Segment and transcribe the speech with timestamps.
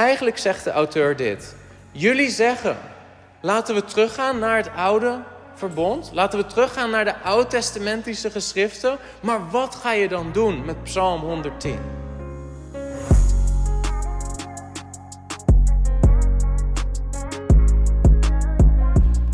[0.00, 1.54] Eigenlijk zegt de auteur dit.
[1.92, 2.76] Jullie zeggen,
[3.40, 5.18] laten we teruggaan naar het oude
[5.54, 6.10] verbond.
[6.12, 8.98] Laten we teruggaan naar de oud-testamentische geschriften.
[9.20, 11.78] Maar wat ga je dan doen met Psalm 110?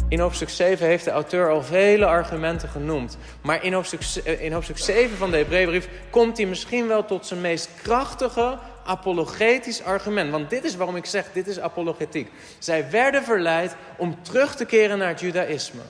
[0.09, 3.19] In hoofdstuk 7 heeft de auteur al vele argumenten genoemd.
[3.41, 7.41] Maar in hoofdstuk, in hoofdstuk 7 van de Hebreeënbrief komt hij misschien wel tot zijn
[7.41, 10.31] meest krachtige apologetisch argument.
[10.31, 12.31] Want dit is waarom ik zeg, dit is apologetiek.
[12.59, 15.81] Zij werden verleid om terug te keren naar het judaïsme.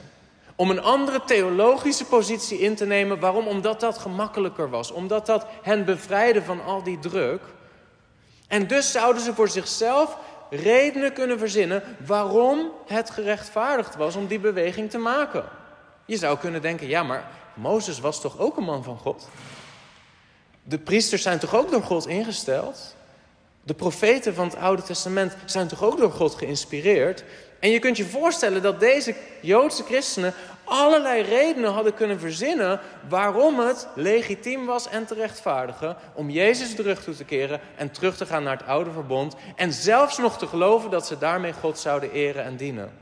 [0.57, 3.21] Om een andere theologische positie in te nemen.
[3.21, 3.47] Waarom?
[3.47, 4.91] Omdat dat gemakkelijker was.
[4.91, 7.43] Omdat dat hen bevrijdde van al die druk.
[8.49, 10.19] En dus zouden ze voor zichzelf
[10.51, 15.45] redenen kunnen verzinnen waarom het gerechtvaardigd was om die beweging te maken.
[16.05, 19.29] Je zou kunnen denken, ja, maar Mozes was toch ook een man van God?
[20.63, 22.96] De priesters zijn toch ook door God ingesteld?
[23.67, 27.25] De profeten van het Oude Testament zijn toch ook door God geïnspireerd?
[27.59, 33.59] En je kunt je voorstellen dat deze Joodse christenen allerlei redenen hadden kunnen verzinnen waarom
[33.59, 38.27] het legitiem was en te rechtvaardigen om Jezus terug toe te keren en terug te
[38.27, 42.13] gaan naar het oude verbond en zelfs nog te geloven dat ze daarmee God zouden
[42.13, 42.93] eren en dienen.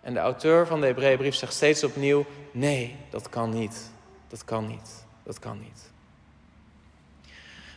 [0.00, 3.90] En de auteur van de Hebreeënbrief zegt steeds opnieuw: nee, dat kan niet.
[4.28, 5.04] Dat kan niet.
[5.22, 5.91] Dat kan niet.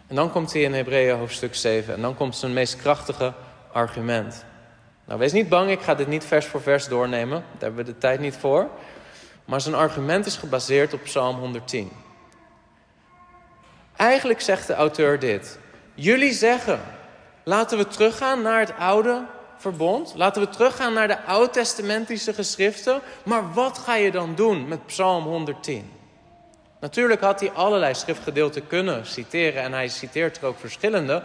[0.08, 3.34] En dan komt hij in Hebreeën hoofdstuk 7 en dan komt zijn meest krachtige
[3.72, 4.46] argument.
[5.06, 7.40] Nou, wees niet bang, ik ga dit niet vers voor vers doornemen.
[7.40, 8.70] Daar hebben we de tijd niet voor.
[9.46, 11.92] Maar zijn argument is gebaseerd op Psalm 110.
[13.96, 15.60] Eigenlijk zegt de auteur dit.
[15.94, 16.80] Jullie zeggen,
[17.44, 19.26] laten we teruggaan naar het oude
[19.58, 20.14] verbond.
[20.16, 23.02] Laten we teruggaan naar de oud-testamentische geschriften.
[23.24, 25.92] Maar wat ga je dan doen met Psalm 110?
[26.80, 31.24] Natuurlijk had hij allerlei schriftgedeelten kunnen citeren en hij citeert er ook verschillende.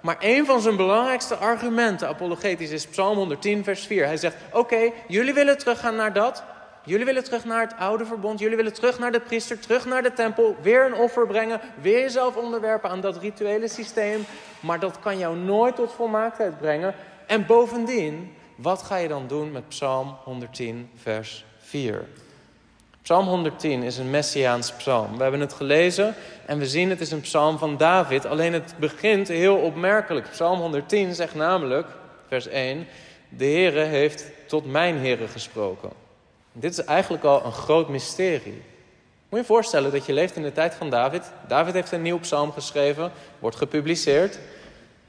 [0.00, 4.06] Maar een van zijn belangrijkste argumenten, apologetisch, is Psalm 110, vers 4.
[4.06, 6.42] Hij zegt: Oké, jullie willen teruggaan naar dat.
[6.84, 8.38] Jullie willen terug naar het oude verbond.
[8.38, 10.56] Jullie willen terug naar de priester, terug naar de tempel.
[10.62, 11.60] Weer een offer brengen.
[11.80, 14.24] Weer jezelf onderwerpen aan dat rituele systeem.
[14.60, 16.94] Maar dat kan jou nooit tot volmaaktheid brengen.
[17.26, 22.08] En bovendien, wat ga je dan doen met Psalm 110, vers 4?
[23.02, 25.16] Psalm 110 is een messiaans psalm.
[25.16, 26.14] We hebben het gelezen
[26.46, 28.26] en we zien het is een psalm van David.
[28.26, 30.30] Alleen het begint heel opmerkelijk.
[30.30, 31.86] Psalm 110 zegt namelijk,
[32.28, 32.86] vers 1,
[33.28, 35.90] de Heere heeft tot mijn Heere gesproken.
[36.52, 38.52] Dit is eigenlijk al een groot mysterie.
[38.52, 38.62] Moet
[39.30, 41.32] je je voorstellen dat je leeft in de tijd van David.
[41.48, 44.38] David heeft een nieuw psalm geschreven, wordt gepubliceerd.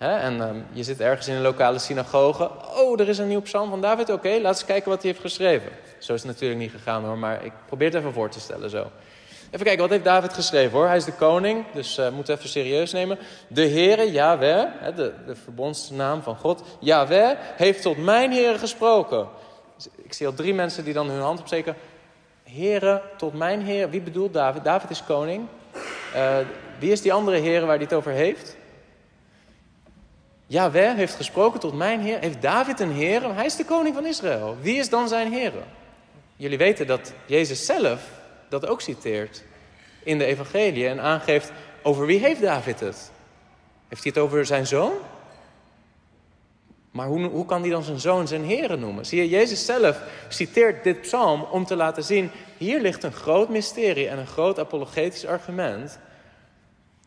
[0.09, 2.50] En um, je zit ergens in een lokale synagoge.
[2.75, 4.09] Oh, er is een nieuw psalm van David.
[4.09, 5.72] Oké, laten we kijken wat hij heeft geschreven.
[5.97, 8.69] Zo is het natuurlijk niet gegaan hoor, maar ik probeer het even voor te stellen
[8.69, 8.88] zo.
[9.46, 10.88] Even kijken, wat heeft David geschreven hoor?
[10.88, 13.18] Hij is de koning, dus uh, moet even serieus nemen.
[13.47, 14.66] De Heere, Yahweh,
[14.96, 16.63] de, de verbondsnaam van God.
[16.80, 19.28] Yahweh heeft tot mijn Heere gesproken.
[19.96, 21.75] Ik zie al drie mensen die dan hun hand opsteken.
[22.44, 23.90] Heren, tot mijn Heer.
[23.90, 24.63] Wie bedoelt David?
[24.63, 25.47] David is koning.
[26.16, 26.38] Uh,
[26.80, 28.56] wie is die andere Heer waar hij het over heeft?
[30.53, 32.19] Yahweh heeft gesproken tot mijn Heer.
[32.19, 33.36] Heeft David een Heer?
[33.36, 34.58] Hij is de koning van Israël.
[34.62, 35.53] Wie is dan zijn Heer?
[36.36, 38.02] Jullie weten dat Jezus zelf
[38.50, 39.44] dat ook citeert
[40.03, 43.12] in de evangelie en aangeeft over wie heeft David het?
[43.88, 44.92] Heeft hij het over zijn zoon?
[46.92, 49.06] Maar hoe, hoe kan hij dan zijn zoon zijn heren noemen?
[49.06, 52.31] Zie je, Jezus zelf citeert dit psalm om te laten zien...
[52.58, 56.00] hier ligt een groot mysterie en een groot apologetisch argument...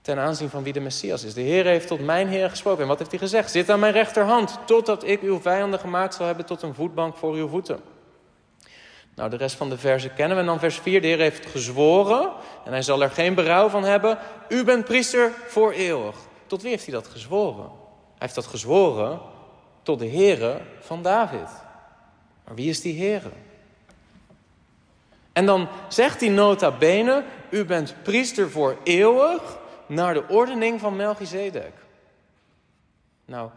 [0.06, 1.34] ten aanzien van wie de Messias is.
[1.34, 2.82] De Heer heeft tot mijn Heer gesproken.
[2.82, 3.50] En wat heeft hij gezegd?
[3.50, 6.46] Zit aan mijn rechterhand, totdat ik uw vijanden gemaakt zal hebben...
[6.46, 7.80] tot een voetbank voor uw voeten.
[9.14, 10.42] Nou, de rest van de versen kennen we.
[10.42, 11.00] En dan vers 4.
[11.00, 12.30] De Heer heeft gezworen,
[12.64, 14.18] en hij zal er geen berouw van hebben...
[14.48, 16.16] u bent priester voor eeuwig.
[16.46, 17.64] Tot wie heeft hij dat gezworen?
[17.64, 19.20] Hij heeft dat gezworen
[19.82, 21.48] tot de Heere van David.
[22.44, 23.30] Maar wie is die Heere?
[25.32, 30.96] En dan zegt die nota bene, u bent priester voor eeuwig naar de ordening van
[30.96, 31.72] Melchizedek.
[33.24, 33.50] Nou,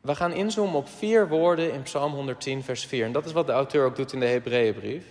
[0.00, 3.04] we gaan inzoomen op vier woorden in Psalm 110, vers 4.
[3.04, 5.04] En dat is wat de auteur ook doet in de Hebreeënbrief.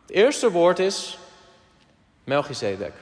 [0.00, 1.18] Het eerste woord is
[2.24, 2.92] Melchizedek.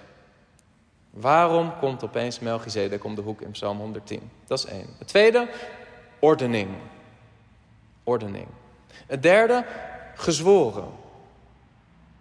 [1.10, 4.30] Waarom komt opeens Melchizedek om de hoek in Psalm 110?
[4.46, 4.94] Dat is één.
[4.98, 5.48] Het tweede,
[6.18, 6.68] ordening.
[8.04, 8.46] Ordening.
[9.06, 9.64] Het derde,
[10.14, 10.88] gezworen.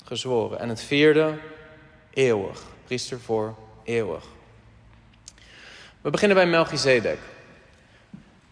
[0.04, 0.59] Gezworen.
[0.59, 1.39] En het vierde,
[2.13, 2.63] eeuwig.
[2.86, 3.56] Priester voor
[3.88, 4.24] eeuwig.
[6.01, 7.18] We beginnen bij Melchizedek.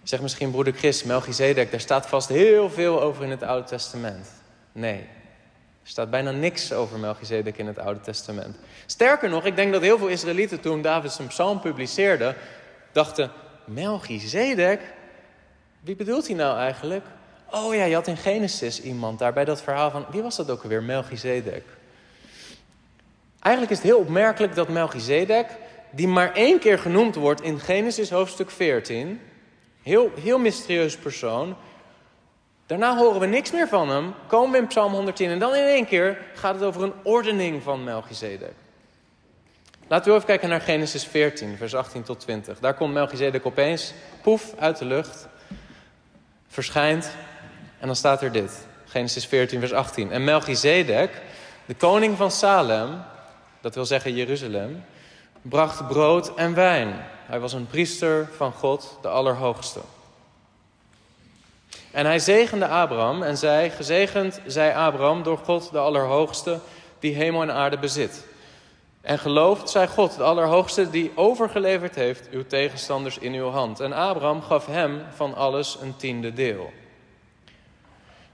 [0.03, 4.27] Zeg misschien broeder Chris, Melchizedek, daar staat vast heel veel over in het Oude Testament.
[4.71, 4.99] Nee,
[5.83, 8.57] er staat bijna niks over Melchizedek in het Oude Testament.
[8.85, 12.35] Sterker nog, ik denk dat heel veel Israëlieten toen David zijn psalm publiceerde,
[12.91, 13.31] dachten,
[13.65, 14.81] Melchizedek,
[15.79, 17.05] wie bedoelt hij nou eigenlijk?
[17.51, 20.49] Oh ja, je had in Genesis iemand daar bij dat verhaal van, wie was dat
[20.49, 20.83] ook alweer?
[20.83, 21.63] Melchizedek.
[23.45, 25.47] Eigenlijk is het heel opmerkelijk dat Melchizedek,
[25.89, 29.21] die maar één keer genoemd wordt in Genesis hoofdstuk 14,
[29.81, 31.55] heel, heel mysterieus persoon,
[32.65, 35.63] Daarna horen we niks meer van hem, komen we in Psalm 110 en dan in
[35.63, 38.53] één keer gaat het over een ordening van Melchizedek.
[39.87, 42.59] Laten we even kijken naar Genesis 14, vers 18 tot 20.
[42.59, 45.27] Daar komt Melchizedek opeens, poef, uit de lucht,
[46.47, 47.11] verschijnt
[47.79, 48.67] en dan staat er dit.
[48.85, 50.11] Genesis 14, vers 18.
[50.11, 51.21] En Melchizedek,
[51.65, 53.03] de koning van Salem,
[53.65, 54.85] dat wil zeggen Jeruzalem,
[55.41, 57.05] bracht brood en wijn.
[57.25, 59.79] Hij was een priester van God, de Allerhoogste.
[61.91, 66.59] En hij zegende Abraham en zei: Gezegend zij Abraham door God de Allerhoogste,
[66.99, 68.25] die hemel en aarde bezit.
[69.01, 73.79] En geloofd zij God, de Allerhoogste, die overgeleverd heeft uw tegenstanders in uw hand.
[73.79, 76.73] En Abraham gaf hem van alles een tiende deel.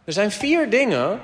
[0.03, 1.21] Er zijn vier dingen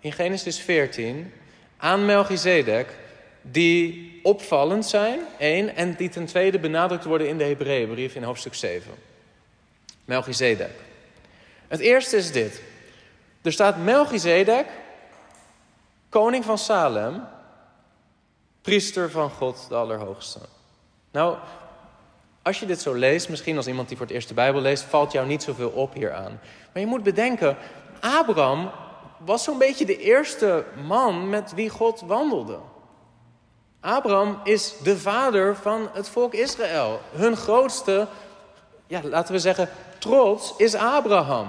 [0.00, 1.32] in Genesis 14
[1.76, 3.04] aan Melchizedek
[3.50, 8.54] die opvallend zijn, één, en die ten tweede benadrukt worden in de Hebreeënbrief in hoofdstuk
[8.54, 8.92] 7.
[10.04, 10.70] Melchizedek.
[11.68, 12.62] Het eerste is dit.
[13.42, 14.66] Er staat Melchizedek,
[16.08, 17.22] koning van Salem,
[18.62, 20.38] priester van God de Allerhoogste.
[21.12, 21.36] Nou,
[22.42, 24.82] als je dit zo leest, misschien als iemand die voor het eerst de Bijbel leest,
[24.82, 26.40] valt jou niet zoveel op hieraan.
[26.72, 27.56] Maar je moet bedenken,
[28.00, 28.70] Abraham
[29.18, 32.58] was zo'n beetje de eerste man met wie God wandelde.
[33.86, 37.00] Abraham is de vader van het volk Israël.
[37.12, 38.06] Hun grootste,
[38.86, 39.68] ja, laten we zeggen,
[39.98, 41.46] trots is Abraham.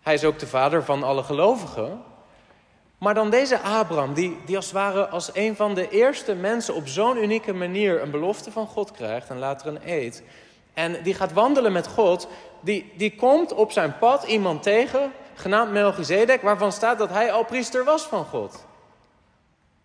[0.00, 2.02] Hij is ook de vader van alle gelovigen.
[2.98, 6.74] Maar dan deze Abraham, die, die als het ware als een van de eerste mensen
[6.74, 10.22] op zo'n unieke manier een belofte van God krijgt en later een eed.
[10.74, 12.28] En die gaat wandelen met God,
[12.60, 17.44] die, die komt op zijn pad iemand tegen, genaamd Melchizedek, waarvan staat dat hij al
[17.44, 18.66] priester was van God.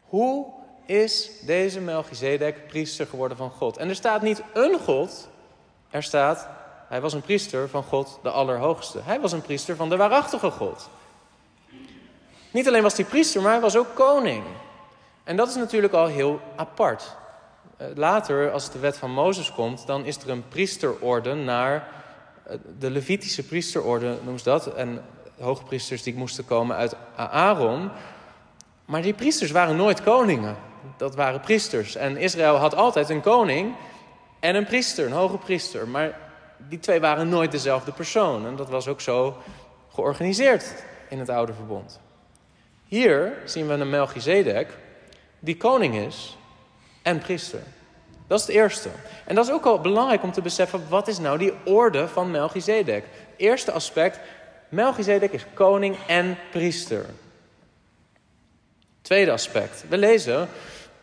[0.01, 3.77] Hoe is deze Melchizedek priester geworden van God?
[3.77, 5.27] En er staat niet een God,
[5.89, 6.47] er staat
[6.87, 8.99] hij was een priester van God de Allerhoogste.
[9.03, 10.89] Hij was een priester van de waarachtige God.
[12.51, 14.43] Niet alleen was hij priester, maar hij was ook koning.
[15.23, 17.15] En dat is natuurlijk al heel apart.
[17.77, 21.87] Eh, later, als de wet van Mozes komt, dan is er een priesterorde naar
[22.43, 24.73] eh, de Levitische priesterorde, noemen ze dat.
[24.73, 25.05] En
[25.39, 27.91] hoogpriesters die moesten komen uit Aaron.
[28.85, 30.55] Maar die priesters waren nooit koningen.
[30.97, 31.95] Dat waren priesters.
[31.95, 33.75] En Israël had altijd een koning
[34.39, 35.87] en een priester, een hoge priester.
[35.87, 36.17] Maar
[36.57, 38.47] die twee waren nooit dezelfde persoon.
[38.47, 39.37] En dat was ook zo
[39.93, 41.99] georganiseerd in het oude verbond.
[42.87, 44.77] Hier zien we een Melchizedek
[45.39, 46.37] die koning is
[47.01, 47.59] en priester.
[48.27, 48.89] Dat is het eerste.
[49.25, 52.31] En dat is ook al belangrijk om te beseffen, wat is nou die orde van
[52.31, 53.05] Melchizedek?
[53.37, 54.19] Eerste aspect,
[54.69, 57.05] Melchizedek is koning en priester.
[59.01, 60.49] Tweede aspect, we lezen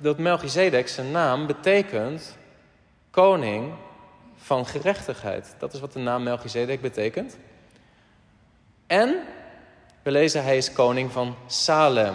[0.02, 2.36] dat Melchizedek zijn naam betekent
[3.10, 3.72] koning
[4.36, 5.54] van gerechtigheid.
[5.58, 7.36] Dat is wat de naam Melchizedek betekent.
[8.86, 9.16] En
[10.02, 12.14] we lezen hij is koning van Salem.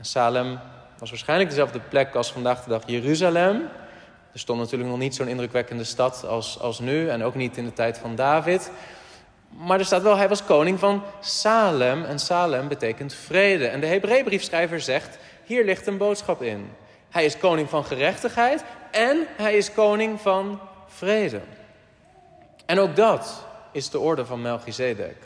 [0.00, 0.58] Salem
[0.98, 3.68] was waarschijnlijk dezelfde plek als vandaag de dag Jeruzalem.
[4.32, 7.64] Er stond natuurlijk nog niet zo'n indrukwekkende stad als, als nu en ook niet in
[7.64, 8.70] de tijd van David.
[9.48, 13.66] Maar er staat wel, hij was koning van Salem en Salem betekent vrede.
[13.66, 16.70] En de Hebreeënbriefschrijver zegt, hier ligt een boodschap in.
[17.10, 21.40] Hij is koning van gerechtigheid en hij is koning van vrede.
[22.66, 25.16] En ook dat is de orde van Melchizedek.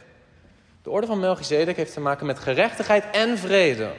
[0.82, 3.90] De orde van Melchizedek heeft te maken met gerechtigheid en vrede.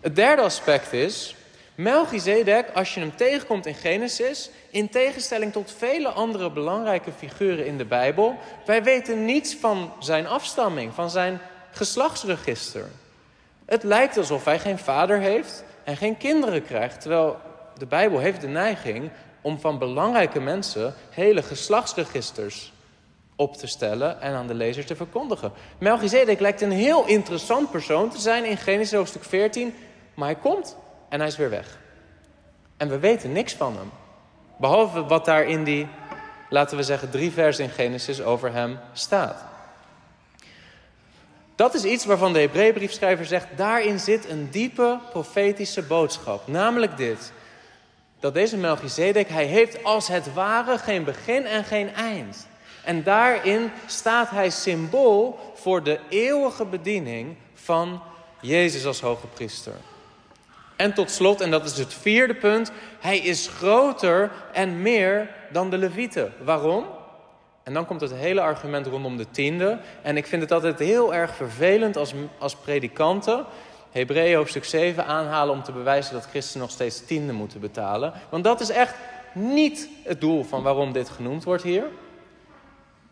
[0.00, 1.36] Het derde aspect is,
[1.74, 7.78] Melchizedek, als je hem tegenkomt in Genesis, in tegenstelling tot vele andere belangrijke figuren in
[7.78, 12.88] de Bijbel, wij weten niets van zijn afstamming, van zijn geslachtsregister.
[13.66, 17.36] Het lijkt alsof hij geen vader heeft en geen kinderen krijgt, terwijl
[17.78, 22.72] de Bijbel heeft de neiging om van belangrijke mensen hele geslachtsregisters
[23.36, 25.52] op te stellen en aan de lezer te verkondigen.
[25.78, 29.74] Melchizedek lijkt een heel interessant persoon te zijn in Genesis hoofdstuk 14,
[30.14, 30.76] maar hij komt
[31.08, 31.78] en hij is weer weg.
[32.76, 33.90] En we weten niks van hem.
[34.58, 35.88] Behalve wat daar in die,
[36.48, 39.44] laten we zeggen, drie versen in Genesis over hem staat.
[41.54, 46.46] Dat is iets waarvan de Hebreeënbriefschrijver zegt, daarin zit een diepe profetische boodschap.
[46.46, 47.32] Namelijk dit,
[48.20, 52.46] dat deze Melchizedek, hij heeft als het ware geen begin en geen eind.
[52.84, 58.02] En daarin staat hij symbool voor de eeuwige bediening van
[58.40, 59.74] Jezus als hoge priester.
[60.76, 65.70] En tot slot, en dat is het vierde punt, hij is groter en meer dan
[65.70, 66.34] de Levieten.
[66.44, 66.84] Waarom?
[67.62, 69.78] En dan komt het hele argument rondom de tiende.
[70.02, 73.44] En ik vind het altijd heel erg vervelend als, als predikanten
[73.92, 78.12] Hebreeën hoofdstuk 7 aanhalen om te bewijzen dat christenen nog steeds tiende moeten betalen.
[78.28, 78.94] Want dat is echt
[79.32, 81.84] niet het doel van waarom dit genoemd wordt hier.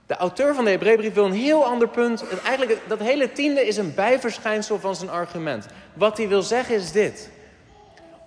[0.06, 2.24] De auteur van de Hebreeënbrief wil een heel ander punt.
[2.44, 5.66] Eigenlijk, dat hele tiende is een bijverschijnsel van zijn argument.
[5.94, 7.30] Wat hij wil zeggen is dit.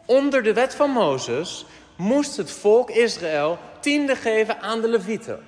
[0.06, 1.65] Onder de wet van Mozes
[1.98, 5.39] moest het volk Israël tiende geven aan de levieten.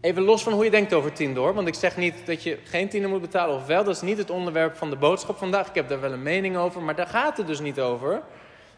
[0.00, 1.54] Even los van hoe je denkt over tiende hoor.
[1.54, 3.84] Want ik zeg niet dat je geen tiende moet betalen of wel.
[3.84, 5.68] Dat is niet het onderwerp van de boodschap vandaag.
[5.68, 8.22] Ik heb daar wel een mening over, maar daar gaat het dus niet over.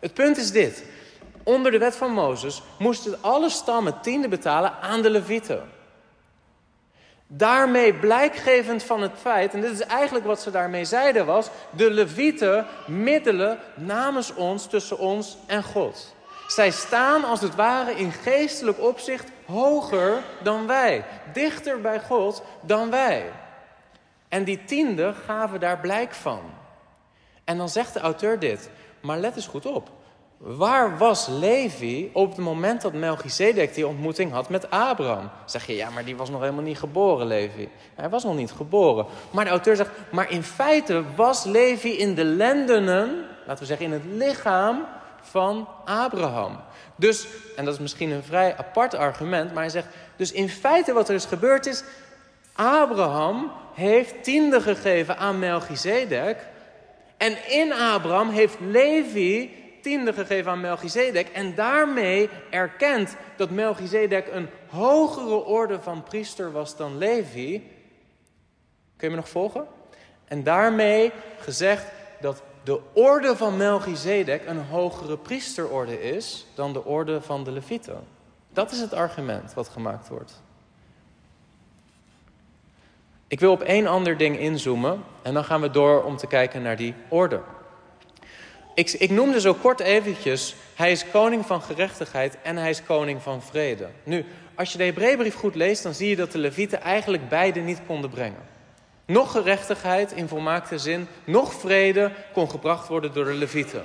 [0.01, 0.85] Het punt is dit.
[1.43, 5.71] Onder de wet van Mozes moesten alle stammen tiende betalen aan de levieten.
[7.27, 11.91] Daarmee blijkgevend van het feit, en dit is eigenlijk wat ze daarmee zeiden was, de
[11.91, 16.15] levieten middelen namens ons tussen ons en God.
[16.47, 22.91] Zij staan als het ware in geestelijk opzicht hoger dan wij, dichter bij God dan
[22.91, 23.33] wij.
[24.29, 26.41] En die tiende gaven daar blijk van.
[27.45, 29.91] En dan zegt de auteur dit, maar let eens goed op.
[30.45, 35.31] Waar was Levi op het moment dat Melchizedek die ontmoeting had met Abraham?
[35.45, 37.69] Zeg je, ja, maar die was nog helemaal niet geboren, Levi.
[37.95, 39.07] Hij was nog niet geboren.
[39.31, 43.87] Maar de auteur zegt, maar in feite was Levi in de lendenen, laten we zeggen
[43.87, 44.85] in het lichaam
[45.21, 46.61] van Abraham.
[46.97, 50.93] Dus, en dat is misschien een vrij apart argument, maar hij zegt, dus in feite
[50.93, 51.85] wat er is gebeurd is,
[52.53, 56.47] Abraham heeft tiende gegeven aan Melchizedek.
[57.17, 61.29] En in Abraham heeft Levi tiende gegeven aan Melchizedek.
[61.29, 67.71] En daarmee erkent dat Melchizedek een hogere orde van priester was dan Levi.
[68.97, 69.67] Kun je me nog volgen?
[70.25, 71.85] En daarmee gezegd
[72.21, 78.05] dat de orde van Melchizedek een hogere priesterorde is dan de orde van de Levieten.
[78.53, 80.43] Dat is het argument wat gemaakt wordt.
[83.27, 86.63] Ik wil op één ander ding inzoomen en dan gaan we door om te kijken
[86.63, 87.41] naar die orde.
[88.75, 93.23] Ik, ik noemde zo kort eventjes, hij is koning van gerechtigheid en hij is koning
[93.23, 93.89] van vrede.
[94.05, 97.61] Nu, als je de Hebreeënbrief goed leest, dan zie je dat de Levieten eigenlijk beide
[97.61, 98.52] niet konden brengen.
[99.07, 103.83] Nog gerechtigheid in volmaakte zin, nog vrede kon gebracht worden door de Levieten.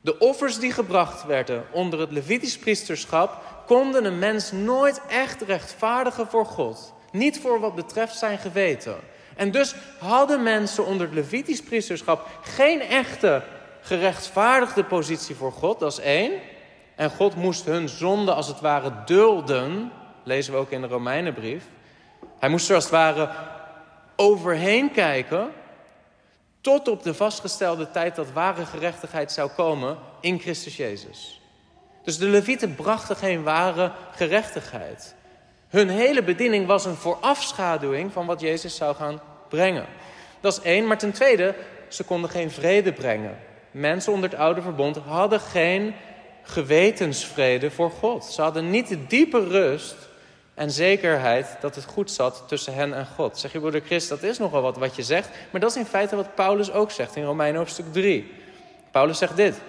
[0.00, 6.26] De offers die gebracht werden onder het Levitisch priesterschap konden een mens nooit echt rechtvaardigen
[6.26, 6.94] voor God.
[7.12, 8.96] Niet voor wat betreft zijn geweten.
[9.36, 13.42] En dus hadden mensen onder het Levitisch priesterschap geen echte
[13.80, 16.32] gerechtvaardigde positie voor God, dat is één.
[16.94, 19.92] En God moest hun zonde als het ware dulden,
[20.22, 21.64] lezen we ook in de Romeinenbrief.
[22.38, 23.28] Hij moest er als het ware
[24.20, 25.50] overheen kijken
[26.60, 31.40] tot op de vastgestelde tijd dat ware gerechtigheid zou komen in Christus Jezus.
[32.04, 35.14] Dus de Levieten brachten geen ware gerechtigheid.
[35.68, 39.86] Hun hele bediening was een voorafschaduwing van wat Jezus zou gaan brengen.
[40.40, 41.54] Dat is één, maar ten tweede,
[41.88, 43.38] ze konden geen vrede brengen.
[43.70, 45.94] Mensen onder het oude verbond hadden geen
[46.42, 48.24] gewetensvrede voor God.
[48.24, 50.09] Ze hadden niet de diepe rust
[50.60, 53.38] en zekerheid dat het goed zat tussen hen en God.
[53.38, 55.86] Zeg je, broeder Christ, dat is nogal wat wat je zegt, maar dat is in
[55.86, 58.32] feite wat Paulus ook zegt in Romeinen hoofdstuk 3.
[58.90, 59.60] Paulus zegt dit.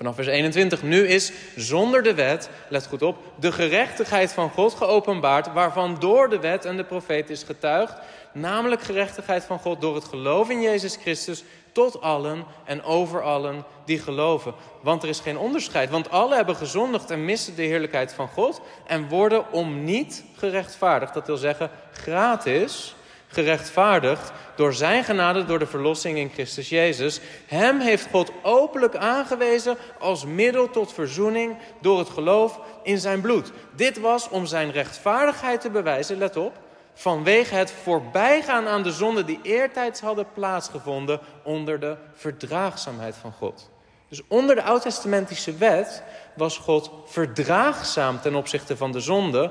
[0.00, 0.82] Vanaf vers 21.
[0.82, 6.28] Nu is zonder de wet, let goed op, de gerechtigheid van God geopenbaard, waarvan door
[6.28, 7.94] de wet en de profeet is getuigd,
[8.32, 13.64] namelijk gerechtigheid van God door het geloof in Jezus Christus tot allen en over allen
[13.84, 14.54] die geloven.
[14.82, 18.60] Want er is geen onderscheid, want alle hebben gezondigd en missen de heerlijkheid van God
[18.86, 21.14] en worden om niet gerechtvaardigd.
[21.14, 22.94] Dat wil zeggen, gratis
[23.32, 27.20] gerechtvaardigd door zijn genade, door de verlossing in Christus Jezus.
[27.46, 33.52] Hem heeft God openlijk aangewezen als middel tot verzoening door het geloof in zijn bloed.
[33.76, 36.58] Dit was om zijn rechtvaardigheid te bewijzen, let op,
[36.94, 43.70] vanwege het voorbijgaan aan de zonden die eertijds hadden plaatsgevonden onder de verdraagzaamheid van God.
[44.08, 46.02] Dus onder de oud-testamentische wet
[46.34, 49.50] was God verdraagzaam ten opzichte van de zonde,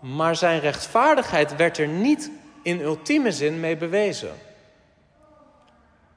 [0.00, 2.30] maar zijn rechtvaardigheid werd er niet
[2.64, 4.32] in ultieme zin mee bewezen.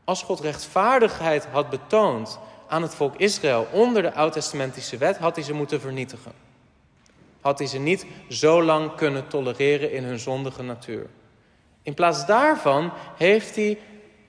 [0.03, 5.45] Als God rechtvaardigheid had betoond aan het volk Israël onder de oud-testamentische wet, had hij
[5.45, 6.31] ze moeten vernietigen.
[7.41, 11.07] Had hij ze niet zo lang kunnen tolereren in hun zondige natuur.
[11.81, 13.79] In plaats daarvan heeft hij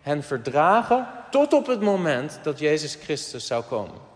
[0.00, 4.07] hen verdragen tot op het moment dat Jezus Christus zou komen.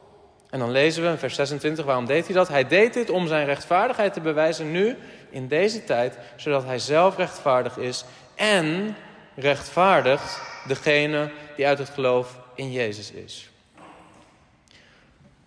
[0.52, 2.48] En dan lezen we in vers 26, waarom deed hij dat?
[2.48, 4.96] Hij deed dit om zijn rechtvaardigheid te bewijzen nu,
[5.30, 8.04] in deze tijd, zodat hij zelf rechtvaardig is
[8.34, 8.96] en
[9.34, 13.50] rechtvaardigt degene die uit het geloof in Jezus is.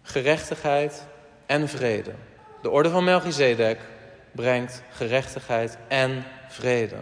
[0.01, 1.05] Gerechtigheid
[1.45, 2.13] en vrede.
[2.61, 3.79] De orde van Melchizedek
[4.31, 6.97] brengt gerechtigheid en vrede.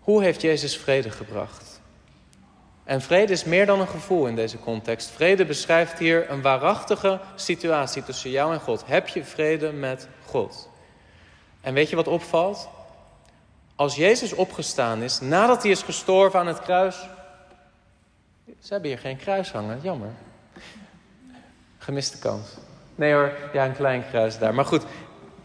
[0.00, 1.73] Hoe heeft Jezus vrede gebracht?
[2.84, 5.10] En vrede is meer dan een gevoel in deze context.
[5.10, 8.82] Vrede beschrijft hier een waarachtige situatie tussen jou en God.
[8.86, 10.68] Heb je vrede met God?
[11.60, 12.68] En weet je wat opvalt?
[13.76, 16.96] Als Jezus opgestaan is, nadat hij is gestorven aan het kruis.
[18.60, 20.10] Ze hebben hier geen kruis hangen, jammer.
[21.78, 22.46] Gemiste kans.
[22.94, 24.54] Nee hoor, ja, een klein kruis daar.
[24.54, 24.84] Maar goed,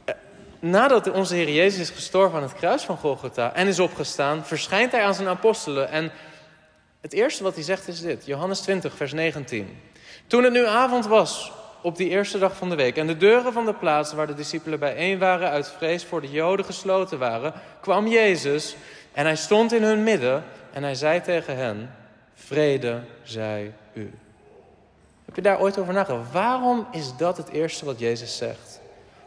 [0.06, 0.16] eh,
[0.60, 4.92] nadat onze Heer Jezus is gestorven aan het kruis van Golgotha en is opgestaan, verschijnt
[4.92, 5.90] hij aan zijn apostelen.
[5.90, 6.12] En
[7.02, 9.78] het eerste wat hij zegt is dit: Johannes 20, vers 19.
[10.28, 11.52] Toen het nu avond was,
[11.82, 14.34] op die eerste dag van de week, en de deuren van de plaats waar de
[14.34, 18.76] discipelen bijeen waren uit vrees voor de Joden gesloten waren, kwam Jezus
[19.14, 21.96] en hij stond in hun midden en hij zei tegen hen:
[22.34, 24.14] Vrede zij u.
[25.26, 26.32] Heb je daar ooit over nagedacht?
[26.32, 28.80] Waarom is dat het eerste wat Jezus zegt?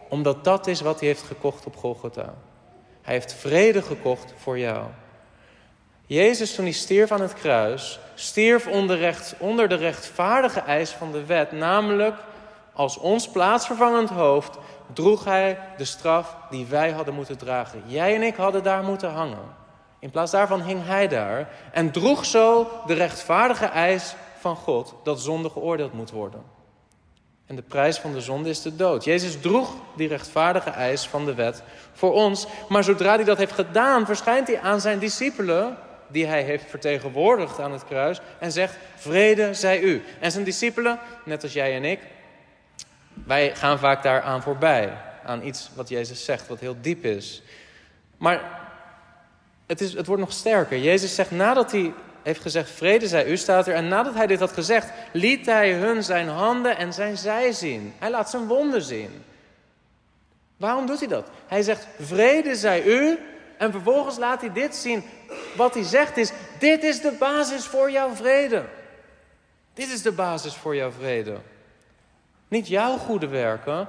[0.08, 2.34] Omdat dat is wat hij heeft gekocht op Golgotha.
[3.02, 4.86] Hij heeft vrede gekocht voor jou.
[6.12, 11.26] Jezus, toen hij stierf aan het kruis, stierf onder, onder de rechtvaardige eis van de
[11.26, 12.14] wet, namelijk
[12.73, 14.59] als ons plaatsvervangend hoofd
[14.92, 17.83] droeg hij de straf die wij hadden moeten dragen.
[17.87, 19.61] Jij en ik hadden daar moeten hangen.
[19.99, 25.21] In plaats daarvan hing hij daar en droeg zo de rechtvaardige eis van God dat
[25.21, 26.42] zonde geoordeeld moet worden.
[27.47, 29.04] En de prijs van de zonde is de dood.
[29.04, 33.52] Jezus droeg die rechtvaardige eis van de wet voor ons, maar zodra hij dat heeft
[33.52, 35.76] gedaan, verschijnt hij aan zijn discipelen,
[36.12, 40.02] die hij heeft vertegenwoordigd aan het kruis, en zegt: Vrede zij u.
[40.21, 42.00] En zijn discipelen, net als jij en ik,
[43.26, 44.92] wij gaan vaak daaraan voorbij,
[45.25, 47.42] aan iets wat Jezus zegt, wat heel diep is.
[48.16, 48.61] Maar
[49.66, 50.78] het, is, het wordt nog sterker.
[50.78, 51.92] Jezus zegt nadat hij
[52.23, 53.75] heeft gezegd, vrede zij u, staat er.
[53.75, 57.95] En nadat hij dit had gezegd, liet hij hun zijn handen en zijn zij zien.
[57.99, 59.25] Hij laat zijn wonden zien.
[60.57, 61.28] Waarom doet hij dat?
[61.47, 63.19] Hij zegt, vrede zij u.
[63.62, 65.05] En vervolgens laat hij dit zien.
[65.57, 68.64] Wat hij zegt is, dit is de basis voor jouw vrede.
[69.75, 71.37] Dit is de basis voor jouw vrede.
[72.48, 73.88] Niet jouw goede werken,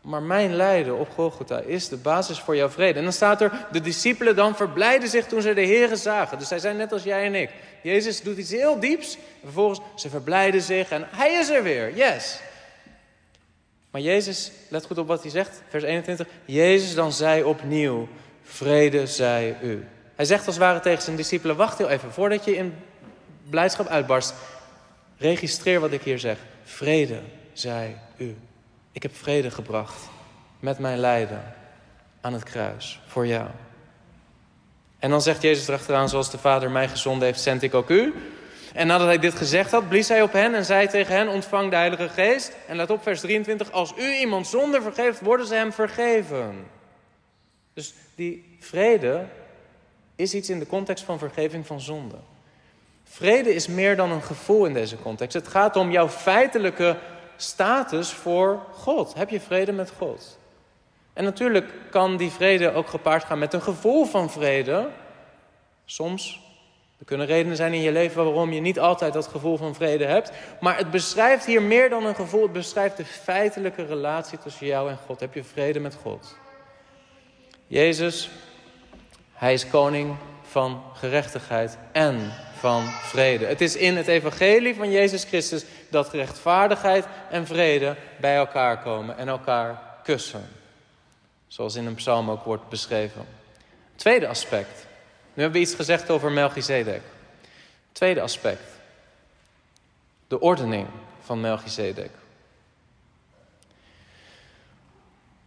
[0.00, 2.98] maar mijn lijden op Golgotha is de basis voor jouw vrede.
[2.98, 6.38] En dan staat er, de discipelen dan verblijden zich toen ze de Heeren zagen.
[6.38, 7.50] Dus zij zijn net als jij en ik.
[7.82, 9.14] Jezus doet iets heel dieps.
[9.14, 11.94] En vervolgens, ze verblijden zich en hij is er weer.
[11.94, 12.40] Yes.
[13.90, 16.26] Maar Jezus, let goed op wat hij zegt, vers 21.
[16.44, 18.08] Jezus dan zei opnieuw,
[18.50, 19.86] vrede zij u.
[20.14, 22.74] Hij zegt als het ware tegen zijn discipelen, wacht heel even, voordat je in
[23.50, 24.34] blijdschap uitbarst.
[25.18, 26.38] Registreer wat ik hier zeg.
[26.64, 27.20] Vrede
[27.52, 28.36] zij u.
[28.92, 30.08] Ik heb vrede gebracht
[30.60, 31.54] met mijn lijden
[32.20, 33.46] aan het kruis voor jou.
[34.98, 38.14] En dan zegt Jezus erachteraan, zoals de Vader mij gezonden heeft, zend ik ook u.
[38.74, 41.70] En nadat hij dit gezegd had, blies hij op hen en zei tegen hen, ontvang
[41.70, 42.56] de Heilige Geest.
[42.66, 46.66] En let op vers 23, als u iemand zonde vergeeft, worden ze hem vergeven.
[47.74, 49.26] Dus die vrede
[50.16, 52.16] is iets in de context van vergeving van zonde.
[53.04, 55.34] Vrede is meer dan een gevoel in deze context.
[55.34, 56.96] Het gaat om jouw feitelijke
[57.36, 59.14] status voor God.
[59.14, 60.38] Heb je vrede met God?
[61.12, 64.88] En natuurlijk kan die vrede ook gepaard gaan met een gevoel van vrede.
[65.84, 66.48] Soms.
[66.98, 70.04] Er kunnen redenen zijn in je leven waarom je niet altijd dat gevoel van vrede
[70.04, 70.32] hebt.
[70.60, 72.42] Maar het beschrijft hier meer dan een gevoel.
[72.42, 75.20] Het beschrijft de feitelijke relatie tussen jou en God.
[75.20, 76.36] Heb je vrede met God?
[77.70, 78.30] Jezus,
[79.32, 83.46] hij is koning van gerechtigheid en van vrede.
[83.46, 89.16] Het is in het evangelie van Jezus Christus dat rechtvaardigheid en vrede bij elkaar komen
[89.16, 90.48] en elkaar kussen.
[91.46, 93.26] Zoals in een psalm ook wordt beschreven.
[93.96, 94.86] Tweede aspect.
[95.34, 97.02] Nu hebben we iets gezegd over Melchizedek.
[97.92, 98.70] Tweede aspect.
[100.28, 100.86] De ordening
[101.20, 102.10] van Melchizedek.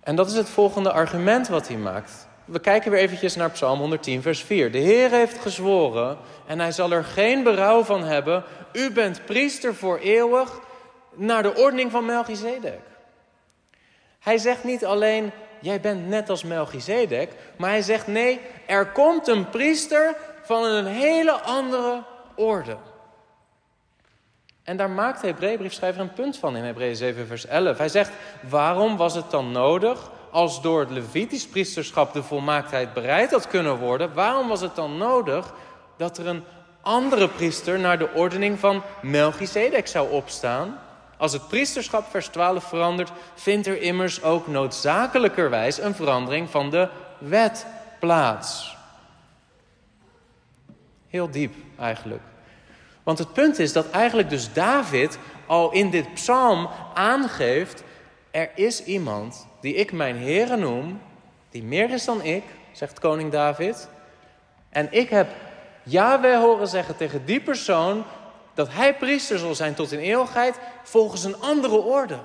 [0.03, 2.27] En dat is het volgende argument wat hij maakt.
[2.45, 4.71] We kijken weer eventjes naar Psalm 110, vers 4.
[4.71, 8.43] De Heer heeft gezworen en hij zal er geen berouw van hebben.
[8.73, 10.59] U bent priester voor eeuwig
[11.13, 12.79] naar de ordening van Melchizedek.
[14.19, 19.27] Hij zegt niet alleen, jij bent net als Melchizedek, maar hij zegt nee, er komt
[19.27, 22.03] een priester van een hele andere
[22.35, 22.77] orde.
[24.63, 27.77] En daar maakt de Hebreeënbriefschrijver een punt van in Hebreeën 7 vers 11.
[27.77, 28.11] Hij zegt,
[28.49, 33.77] waarom was het dan nodig als door het Levitisch priesterschap de volmaaktheid bereid had kunnen
[33.77, 35.53] worden, waarom was het dan nodig
[35.97, 36.43] dat er een
[36.81, 40.79] andere priester naar de ordening van Melchizedek zou opstaan?
[41.17, 46.89] Als het priesterschap vers 12 verandert, vindt er immers ook noodzakelijkerwijs een verandering van de
[47.17, 47.65] wet
[47.99, 48.77] plaats.
[51.07, 52.32] Heel diep eigenlijk.
[53.03, 57.83] Want het punt is dat eigenlijk dus David al in dit psalm aangeeft
[58.31, 61.01] Er is iemand die ik mijn Heere noem,
[61.49, 63.87] die meer is dan ik, zegt koning David.
[64.69, 65.27] En ik heb
[65.83, 68.03] Yahweh horen zeggen tegen die persoon
[68.53, 72.19] dat hij priester zal zijn tot in eeuwigheid volgens een andere orde.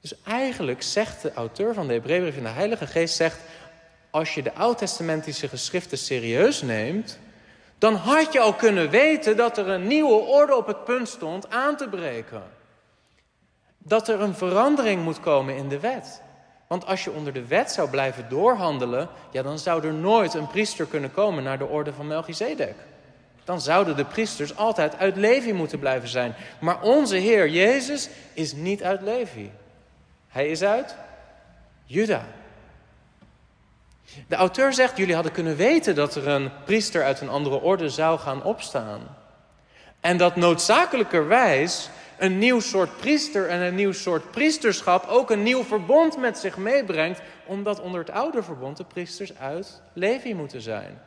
[0.00, 3.40] Dus eigenlijk zegt de auteur van de Hebreeënbrief in de Heilige Geest zegt
[4.10, 7.18] als je de oud-testamentische geschriften serieus neemt,
[7.78, 11.50] dan had je al kunnen weten dat er een nieuwe orde op het punt stond
[11.50, 12.42] aan te breken.
[13.78, 16.22] Dat er een verandering moet komen in de wet.
[16.66, 20.46] Want als je onder de wet zou blijven doorhandelen, ja, dan zou er nooit een
[20.46, 22.74] priester kunnen komen naar de orde van Melchizedek.
[23.44, 26.34] Dan zouden de priesters altijd uit Levi moeten blijven zijn.
[26.60, 29.50] Maar onze Heer Jezus is niet uit Levi.
[30.28, 30.96] Hij is uit
[31.84, 32.26] Juda.
[34.28, 37.88] De auteur zegt, jullie hadden kunnen weten dat er een priester uit een andere orde
[37.88, 39.00] zou gaan opstaan.
[40.00, 41.88] En dat noodzakelijkerwijs
[42.18, 46.56] een nieuw soort priester en een nieuw soort priesterschap ook een nieuw verbond met zich
[46.56, 51.00] meebrengt, omdat onder het oude verbond de priesters uit Levi moeten zijn.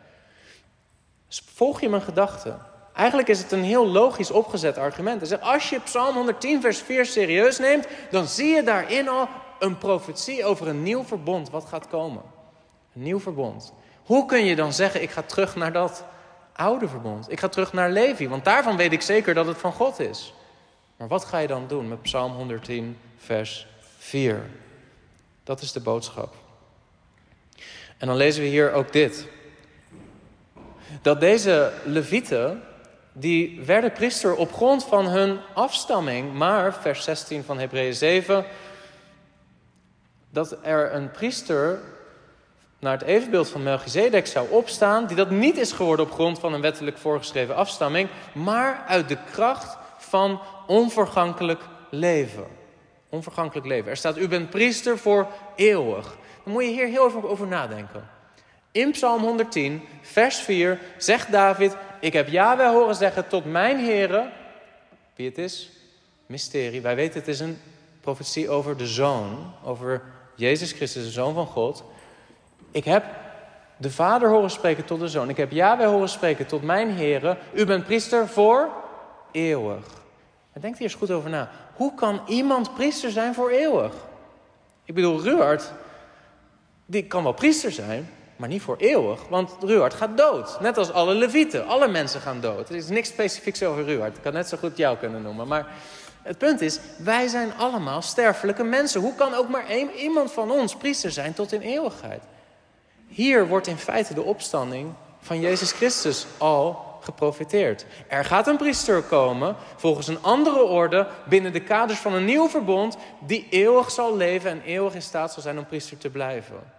[1.29, 2.57] Volg je mijn gedachte?
[2.93, 5.41] Eigenlijk is het een heel logisch opgezet argument.
[5.41, 9.27] als je Psalm 110, vers 4 serieus neemt, dan zie je daarin al
[9.59, 12.21] een profetie over een nieuw verbond wat gaat komen.
[12.99, 13.73] Nieuw verbond.
[14.03, 16.05] Hoe kun je dan zeggen, ik ga terug naar dat
[16.53, 17.31] oude verbond?
[17.31, 20.33] Ik ga terug naar Levi, want daarvan weet ik zeker dat het van God is.
[20.97, 24.49] Maar wat ga je dan doen met Psalm 110, vers 4?
[25.43, 26.35] Dat is de boodschap.
[27.97, 29.27] En dan lezen we hier ook dit.
[31.01, 32.63] Dat deze levieten,
[33.13, 36.33] die werden priester op grond van hun afstamming.
[36.33, 38.45] Maar, vers 16 van Hebreeën 7,
[40.29, 41.81] dat er een priester
[42.79, 46.53] naar het evenbeeld van Melchizedek zou opstaan, die dat niet is geworden op grond van
[46.53, 52.47] een wettelijk voorgeschreven afstamming, maar uit de kracht van onvergankelijk leven.
[53.09, 53.89] Onvergankelijk leven.
[53.89, 56.17] Er staat, u bent priester voor eeuwig.
[56.43, 58.09] Dan moet je hier heel even over nadenken.
[58.71, 64.31] In Psalm 110, vers 4, zegt David, ik heb Yahweh horen zeggen tot mijn heren,
[65.15, 65.69] wie het is,
[66.25, 66.81] mysterie.
[66.81, 67.57] Wij weten het is een
[68.01, 70.01] profetie over de Zoon, over
[70.35, 71.83] Jezus Christus, de Zoon van God.
[72.71, 73.03] Ik heb
[73.77, 75.29] de Vader horen spreken tot de Zoon.
[75.29, 77.37] Ik heb Yahweh horen spreken tot mijn heren.
[77.53, 78.69] U bent priester voor
[79.31, 79.85] eeuwig.
[80.53, 81.49] En denk hier eens goed over na.
[81.75, 83.93] Hoe kan iemand priester zijn voor eeuwig?
[84.85, 85.71] Ik bedoel, Ruard,
[86.85, 89.27] die kan wel priester zijn, maar niet voor eeuwig.
[89.29, 90.59] Want Ruard gaat dood.
[90.59, 91.67] Net als alle levieten.
[91.67, 92.69] Alle mensen gaan dood.
[92.69, 94.15] Er is niks specifieks over Ruard.
[94.15, 95.47] Ik kan net zo goed jou kunnen noemen.
[95.47, 95.67] Maar
[96.21, 99.01] het punt is, wij zijn allemaal sterfelijke mensen.
[99.01, 102.21] Hoe kan ook maar één, iemand van ons priester zijn tot in eeuwigheid?
[103.09, 107.85] Hier wordt in feite de opstanding van Jezus Christus al geprofiteerd.
[108.07, 112.49] Er gaat een priester komen, volgens een andere orde, binnen de kaders van een nieuw
[112.49, 116.73] verbond, die eeuwig zal leven en eeuwig in staat zal zijn om priester te blijven.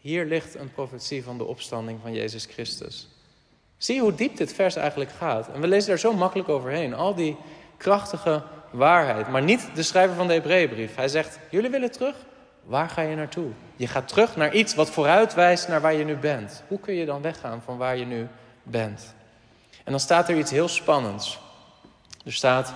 [0.00, 3.08] Hier ligt een profetie van de opstanding van Jezus Christus.
[3.76, 5.48] Zie hoe diep dit vers eigenlijk gaat.
[5.48, 6.94] En we lezen daar zo makkelijk overheen.
[6.94, 7.36] Al die
[7.76, 9.28] krachtige waarheid.
[9.28, 10.94] Maar niet de schrijver van de Hebreeënbrief.
[10.94, 12.16] Hij zegt, jullie willen terug?
[12.62, 13.50] Waar ga je naartoe?
[13.76, 16.62] Je gaat terug naar iets wat vooruitwijst naar waar je nu bent.
[16.68, 18.28] Hoe kun je dan weggaan van waar je nu
[18.62, 19.14] bent?
[19.84, 21.38] En dan staat er iets heel spannends.
[22.24, 22.72] Er staat,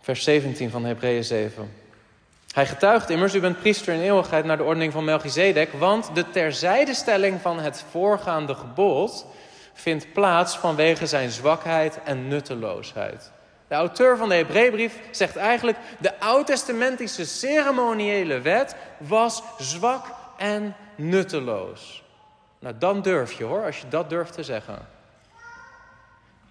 [0.00, 1.72] vers 17 van Hebreeën 7.
[2.52, 6.30] Hij getuigt immers, u bent priester in eeuwigheid naar de ordening van Melchizedek, want de
[6.30, 9.26] terzijdestelling van het voorgaande gebod
[9.74, 13.30] vindt plaats vanwege zijn zwakheid en nutteloosheid.
[13.68, 22.02] De auteur van de Hebreeënbrief zegt eigenlijk: de oud-testamentische ceremoniële wet was zwak en nutteloos.
[22.58, 24.78] Nou, dan durf je hoor, als je dat durft te zeggen.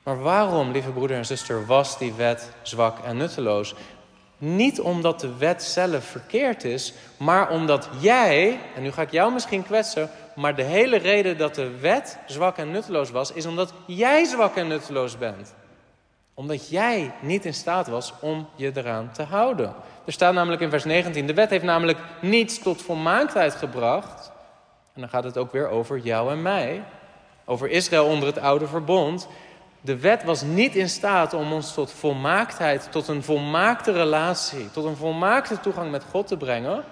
[0.04, 3.76] Maar waarom, lieve broeder en zuster, was die wet zwak en nutteloos?
[4.38, 9.34] Niet omdat de wet zelf verkeerd is, maar omdat jij, en nu ga ik jou
[9.34, 13.74] misschien kwetsen, maar de hele reden dat de wet zwak en nutteloos was, is omdat
[13.86, 15.54] jij zwak en nutteloos bent
[16.40, 19.74] omdat jij niet in staat was om je eraan te houden.
[20.06, 24.32] Er staat namelijk in vers 19: de wet heeft namelijk niets tot volmaaktheid gebracht.
[24.94, 26.84] En dan gaat het ook weer over jou en mij.
[27.46, 29.28] Over Israël onder het oude verbond.
[29.82, 34.86] De wet was niet in staat om ons tot volmaaktheid, tot een volmaakte relatie, tot
[34.86, 36.84] een volmaakte toegang met God te brengen.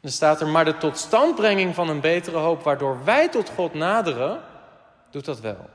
[0.00, 4.40] Er staat er maar de totstandbrenging van een betere hoop, waardoor wij tot God naderen,
[5.10, 5.68] doet dat wel.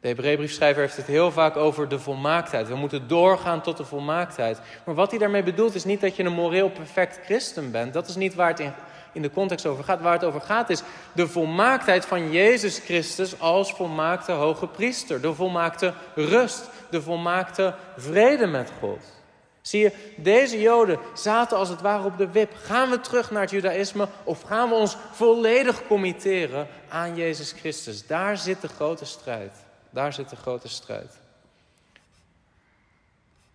[0.00, 2.68] De Hebreeënbriefschrijver heeft het heel vaak over de volmaaktheid.
[2.68, 4.60] We moeten doorgaan tot de volmaaktheid.
[4.84, 7.92] Maar wat hij daarmee bedoelt is niet dat je een moreel perfect christen bent.
[7.92, 8.72] Dat is niet waar het in,
[9.12, 10.00] in de context over gaat.
[10.00, 10.82] Waar het over gaat is
[11.12, 15.20] de volmaaktheid van Jezus Christus als volmaakte hoge priester.
[15.20, 19.14] De volmaakte rust, de volmaakte vrede met God.
[19.60, 22.52] Zie je, deze Joden zaten als het ware op de wip.
[22.62, 28.06] Gaan we terug naar het Judaïsme of gaan we ons volledig committeren aan Jezus Christus?
[28.06, 29.65] Daar zit de grote strijd.
[29.96, 31.18] Daar zit de grote strijd.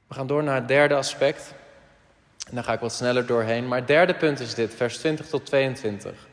[0.07, 1.53] We gaan door naar het derde aspect.
[2.47, 3.67] En daar ga ik wat sneller doorheen.
[3.67, 6.27] Maar het derde punt is dit, vers 20 tot 22.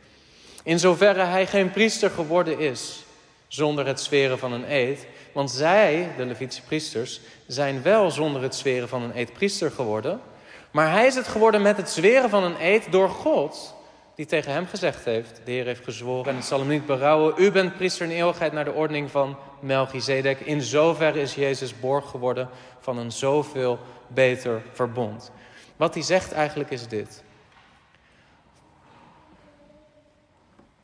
[0.62, 3.05] In zoverre hij geen priester geworden is
[3.49, 5.07] zonder het sferen van een eed.
[5.33, 10.21] Want zij, de Levitische priesters, zijn wel zonder het zweren van een eed priester geworden.
[10.71, 13.75] Maar hij is het geworden met het zweren van een eed door God,
[14.14, 17.35] die tegen hem gezegd heeft: De Heer heeft gezworen en het zal hem niet berouwen.
[17.37, 20.40] U bent priester in eeuwigheid naar de ordening van Melchizedek.
[20.40, 22.49] In zoverre is Jezus borg geworden
[22.81, 25.31] van een zoveel beter verbond.
[25.77, 27.23] Wat hij zegt eigenlijk is dit.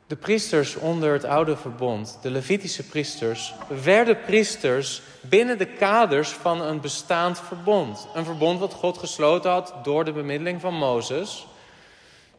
[0.07, 6.61] De priesters onder het oude verbond, de Levitische priesters, werden priesters binnen de kaders van
[6.61, 8.09] een bestaand verbond.
[8.15, 11.47] Een verbond wat God gesloten had door de bemiddeling van Mozes.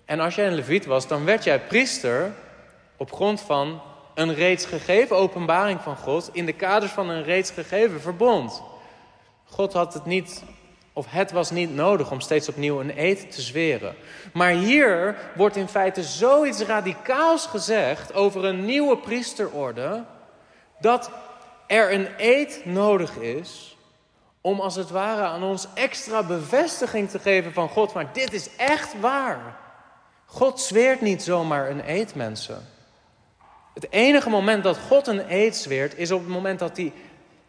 [0.05, 2.33] En als jij een Leviet was, dan werd jij priester
[2.97, 3.81] op grond van
[4.15, 8.61] een reeds gegeven openbaring van God in de kaders van een reeds gegeven verbond.
[9.43, 10.43] God had het niet
[10.93, 13.95] of het was niet nodig om steeds opnieuw een eed te zweren.
[14.33, 20.03] Maar hier wordt in feite zoiets radicaals gezegd over een nieuwe priesterorde,
[20.79, 21.11] dat
[21.67, 23.77] er een eed nodig is
[24.41, 27.93] om als het ware aan ons extra bevestiging te geven van God.
[27.93, 29.57] Maar dit is echt waar.
[30.25, 32.67] God zweert niet zomaar een eed, mensen.
[33.75, 36.93] Het enige moment dat God een eed zweert is op het moment dat hij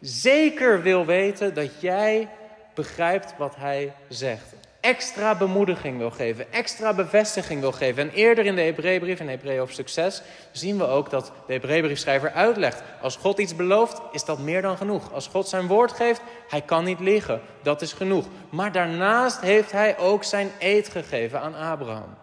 [0.01, 2.29] zeker wil weten dat jij
[2.75, 4.55] begrijpt wat hij zegt.
[4.81, 8.03] Extra bemoediging wil geven, extra bevestiging wil geven.
[8.03, 12.33] En eerder in de Hebreeënbrief, in Hebreeën hoofdstuk 6, zien we ook dat de Hebreeënbriefschrijver
[12.33, 12.83] uitlegt.
[13.01, 15.13] Als God iets belooft, is dat meer dan genoeg.
[15.13, 17.41] Als God zijn woord geeft, hij kan niet liegen.
[17.63, 18.27] Dat is genoeg.
[18.51, 22.17] Maar daarnaast heeft hij ook zijn eed gegeven aan Abraham.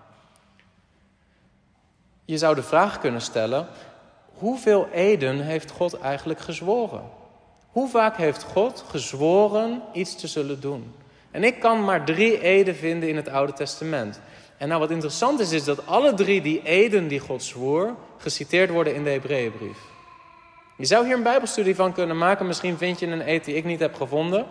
[2.26, 3.68] Je zou de vraag kunnen stellen,
[4.44, 7.04] hoeveel eden heeft God eigenlijk gezworen?
[7.72, 10.94] Hoe vaak heeft God gezworen iets te zullen doen?
[11.32, 14.20] En ik kan maar drie eden vinden in het Oude Testament.
[14.58, 18.70] En nou wat interessant is, is dat alle drie die eden die God zwoer, geciteerd
[18.70, 19.78] worden in de Hebreeënbrief.
[20.78, 22.48] Je zou hier een bijbelstudie van kunnen maken.
[22.48, 24.46] Misschien vind je een eed die ik niet heb gevonden.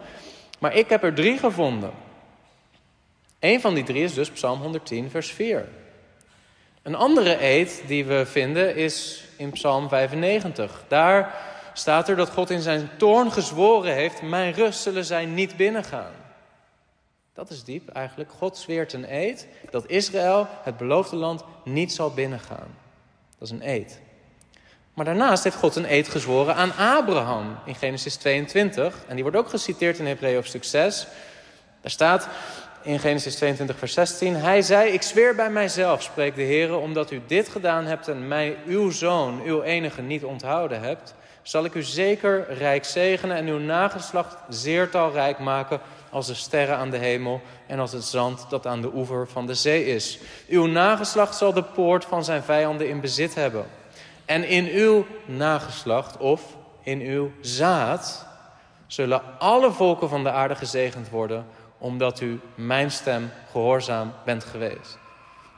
[0.58, 1.90] Maar ik heb er drie gevonden.
[3.40, 5.68] Een van die drie is dus Psalm 110, vers 4.
[6.82, 10.84] Een andere eed die we vinden is in Psalm 95.
[10.88, 11.34] Daar
[11.72, 16.12] staat er dat God in zijn toorn gezworen heeft: Mijn rust zullen zij niet binnengaan.
[17.34, 18.30] Dat is diep eigenlijk.
[18.32, 22.76] God zweert een eed dat Israël, het beloofde land, niet zal binnengaan.
[23.38, 24.00] Dat is een eed.
[24.94, 29.04] Maar daarnaast heeft God een eed gezworen aan Abraham in Genesis 22.
[29.06, 31.06] En die wordt ook geciteerd in Hebreeën hoofdstuk 6.
[31.80, 32.28] Daar staat
[32.82, 37.10] in Genesis 22, vers 16: Hij zei: Ik zweer bij mijzelf, spreekt de Heer, omdat
[37.10, 41.74] u dit gedaan hebt en mij, uw zoon, uw enige, niet onthouden hebt zal ik
[41.74, 46.96] u zeker rijk zegenen en uw nageslacht zeer talrijk maken als de sterren aan de
[46.96, 50.18] hemel en als het zand dat aan de oever van de zee is.
[50.48, 53.66] Uw nageslacht zal de poort van zijn vijanden in bezit hebben.
[54.24, 56.42] En in uw nageslacht of
[56.82, 58.26] in uw zaad
[58.86, 61.46] zullen alle volken van de aarde gezegend worden,
[61.82, 64.98] omdat u mijn stem gehoorzaam bent geweest.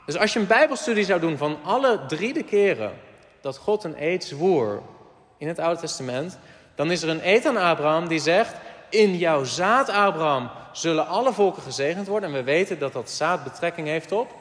[0.05, 2.91] Dus als je een Bijbelstudie zou doen van alle drie de keren
[3.41, 4.81] dat God een eed zwoer
[5.37, 6.37] in het Oude Testament,
[6.75, 8.53] dan is er een eed aan Abraham die zegt:
[8.89, 12.29] In jouw zaad, Abraham, zullen alle volken gezegend worden.
[12.29, 14.35] En we weten dat dat zaad betrekking heeft op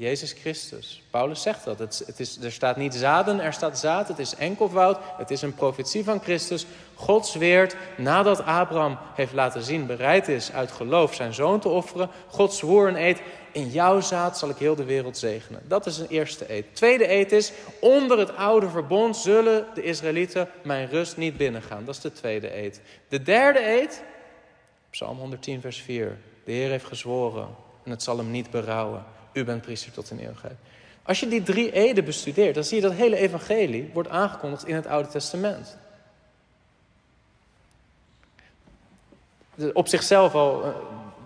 [0.00, 1.02] Jezus Christus.
[1.10, 1.78] Paulus zegt dat.
[1.78, 4.08] Het, het is, er staat niet zaden, er staat zaad.
[4.08, 4.98] Het is enkelvoud.
[5.16, 6.66] Het is een profetie van Christus.
[6.94, 12.10] God zweert nadat Abraham heeft laten zien bereid is uit geloof zijn zoon te offeren.
[12.28, 13.22] God zwoer een eed.
[13.52, 15.62] In jouw zaad zal ik heel de wereld zegenen.
[15.68, 16.66] Dat is een eerste eed.
[16.72, 21.84] Tweede eed is, onder het oude verbond zullen de Israëlieten mijn rust niet binnengaan.
[21.84, 22.80] Dat is de tweede eed.
[23.08, 24.02] De derde eed,
[24.90, 26.18] Psalm 110 vers 4.
[26.44, 27.48] De Heer heeft gezworen
[27.84, 29.18] en het zal hem niet berouwen.
[29.32, 30.56] U bent priester tot in eeuwigheid.
[31.02, 34.74] Als je die drie eden bestudeert, dan zie je dat hele evangelie wordt aangekondigd in
[34.74, 35.76] het Oude Testament.
[39.72, 40.64] Op zichzelf al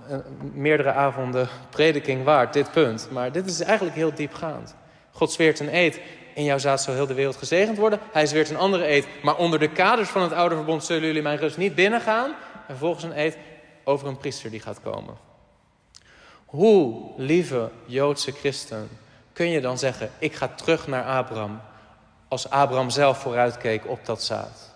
[0.09, 0.19] eh,
[0.53, 3.09] meerdere avonden prediking waard, dit punt.
[3.11, 4.75] Maar dit is eigenlijk heel diepgaand.
[5.11, 6.01] God zweert een eed
[6.35, 7.99] in jouw zaad zal heel de wereld gezegend worden.
[8.13, 11.23] Hij zweert een andere eed, maar onder de kaders van het oude verbond zullen jullie
[11.23, 12.31] mijn rust niet binnengaan.
[12.31, 13.39] En vervolgens een eed
[13.85, 15.15] over een priester die gaat komen.
[16.55, 18.89] Hoe, lieve Joodse christen,
[19.33, 21.61] kun je dan zeggen: Ik ga terug naar Abraham,
[22.29, 24.73] als Abraham zelf vooruitkeek op dat zaad?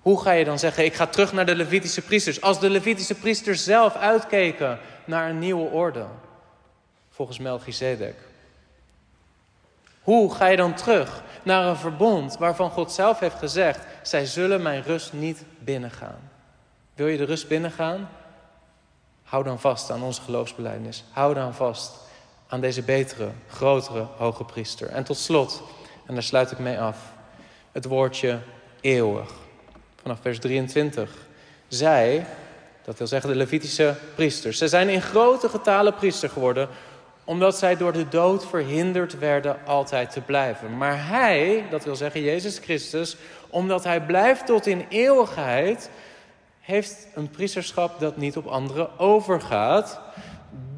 [0.00, 3.14] Hoe ga je dan zeggen: Ik ga terug naar de Levitische priesters, als de Levitische
[3.14, 6.06] priesters zelf uitkeken naar een nieuwe orde,
[7.10, 8.16] volgens Melchizedek?
[10.02, 14.62] Hoe ga je dan terug naar een verbond waarvan God zelf heeft gezegd: Zij zullen
[14.62, 16.30] mijn rust niet binnengaan?
[16.94, 18.08] Wil je de rust binnengaan?
[19.28, 21.04] Hou dan vast aan onze geloofsbelijdenis.
[21.10, 21.92] Hou dan vast
[22.46, 24.88] aan deze betere, grotere hoge priester.
[24.88, 25.62] En tot slot,
[26.06, 26.96] en daar sluit ik mee af,
[27.72, 28.38] het woordje
[28.80, 29.30] eeuwig.
[30.02, 31.10] Vanaf vers 23.
[31.68, 32.26] Zij,
[32.84, 36.68] dat wil zeggen de Levitische priesters, zij zijn in grote getalen priester geworden,
[37.24, 40.76] omdat zij door de dood verhinderd werden altijd te blijven.
[40.76, 43.16] Maar hij, dat wil zeggen Jezus Christus,
[43.50, 45.90] omdat hij blijft tot in eeuwigheid,
[46.68, 50.00] heeft een priesterschap dat niet op anderen overgaat.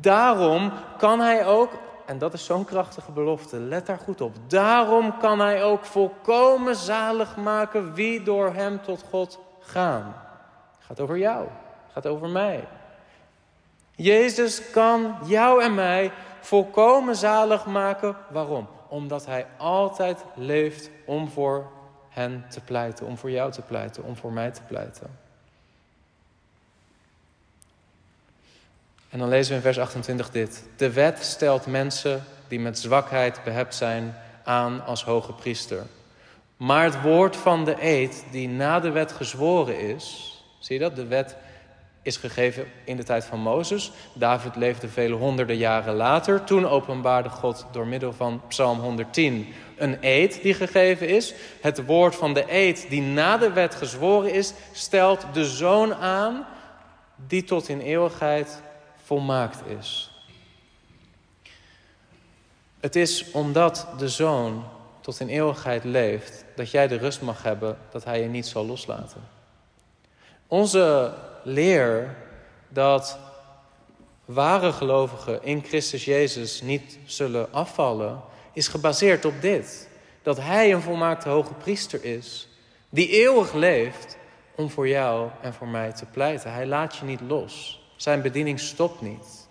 [0.01, 1.71] Daarom kan hij ook,
[2.07, 4.35] en dat is zo'n krachtige belofte, let daar goed op.
[4.47, 10.15] Daarom kan hij ook volkomen zalig maken wie door hem tot God gaan.
[10.77, 11.45] Het gaat over jou,
[11.85, 12.69] het gaat over mij.
[13.91, 18.17] Jezus kan jou en mij volkomen zalig maken.
[18.29, 18.69] Waarom?
[18.89, 21.71] Omdat hij altijd leeft om voor
[22.09, 25.29] hen te pleiten, om voor jou te pleiten, om voor mij te pleiten.
[29.11, 30.65] En dan lezen we in vers 28 dit.
[30.77, 35.83] De wet stelt mensen die met zwakheid behept zijn aan als hoge priester.
[36.57, 40.97] Maar het woord van de eed die na de wet gezworen is, zie je dat?
[40.97, 41.37] De wet
[42.03, 43.93] is gegeven in de tijd van Mozes.
[44.15, 46.45] David leefde vele honderden jaren later.
[46.45, 51.35] Toen openbaarde God door middel van Psalm 110 een eed die gegeven is.
[51.61, 56.47] Het woord van de eed die na de wet gezworen is, stelt de zoon aan
[57.27, 58.63] die tot in eeuwigheid
[59.11, 60.11] volmaakt is.
[62.81, 64.65] Het is omdat de zoon
[65.01, 68.67] tot in eeuwigheid leeft, dat jij de rust mag hebben dat hij je niet zal
[68.67, 69.21] loslaten.
[70.47, 72.17] Onze leer
[72.69, 73.19] dat
[74.25, 78.21] ware gelovigen in Christus Jezus niet zullen afvallen,
[78.53, 79.89] is gebaseerd op dit.
[80.23, 82.49] Dat Hij een volmaakte hoge priester is,
[82.89, 84.17] die eeuwig leeft
[84.55, 86.53] om voor jou en voor mij te pleiten.
[86.53, 87.80] Hij laat je niet los.
[88.01, 89.49] Zijn bediening stopt niet.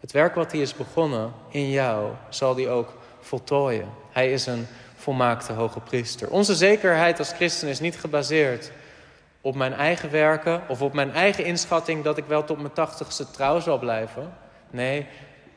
[0.00, 3.88] Het werk wat hij is begonnen in jou, zal hij ook voltooien.
[4.10, 4.66] Hij is een
[4.96, 6.30] volmaakte hoge priester.
[6.30, 8.72] Onze zekerheid als christen is niet gebaseerd
[9.40, 13.30] op mijn eigen werken of op mijn eigen inschatting dat ik wel tot mijn tachtigste
[13.30, 14.32] trouw zal blijven.
[14.70, 15.06] Nee,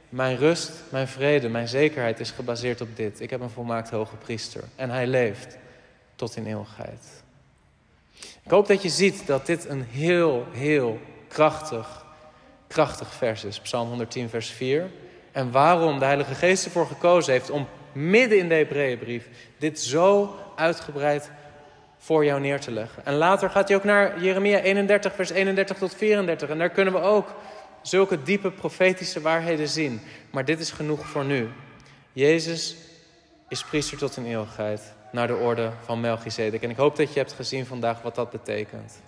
[0.10, 3.20] mijn rust, mijn vrede, mijn zekerheid is gebaseerd op dit.
[3.20, 5.58] Ik heb een volmaakt hoge priester en hij leeft
[6.16, 7.24] tot in eeuwigheid.
[8.44, 12.03] Ik hoop dat je ziet dat dit een heel, heel krachtig,
[12.74, 13.60] krachtig vers is.
[13.60, 14.90] Psalm 110, vers 4.
[15.32, 20.36] En waarom de Heilige Geest ervoor gekozen heeft om midden in de Hebreeënbrief dit zo
[20.56, 21.32] uitgebreid
[21.98, 23.06] voor jou neer te leggen.
[23.06, 26.50] En later gaat hij ook naar Jeremia 31, vers 31 tot 34.
[26.50, 27.34] En daar kunnen we ook
[27.82, 30.02] zulke diepe profetische waarheden zien.
[30.30, 31.50] Maar dit is genoeg voor nu.
[32.14, 32.76] Jezus
[33.48, 36.64] is priester tot in eeuwigheid, naar de orde van Melchizedek.
[36.64, 39.02] En ik hoop dat je hebt gezien vandaag wat dat betekent.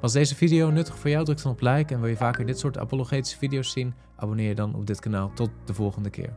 [0.00, 1.24] Was deze video nuttig voor jou?
[1.24, 3.94] Druk dan op like en wil je vaker dit soort apologetische video's zien?
[4.16, 5.32] Abonneer je dan op dit kanaal.
[5.34, 6.32] Tot de volgende keer.